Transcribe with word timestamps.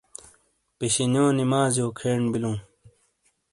پِشِینیو 0.77 1.25
نمازیو 1.37 1.87
کھین 1.99 2.21
بِیلوں۔ 2.31 2.57